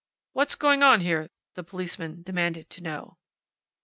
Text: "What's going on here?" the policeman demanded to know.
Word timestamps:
"What's 0.33 0.55
going 0.55 0.81
on 0.81 1.01
here?" 1.01 1.29
the 1.53 1.63
policeman 1.63 2.23
demanded 2.23 2.71
to 2.71 2.81
know. 2.81 3.17